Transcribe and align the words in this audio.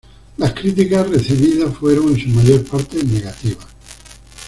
Las 0.37 0.53
críticas 0.53 1.07
recibidas 1.07 1.77
fueron 1.77 2.07
en 2.09 2.19
su 2.19 2.29
mayor 2.29 2.63
parte 2.65 3.03
negativas. 3.03 3.67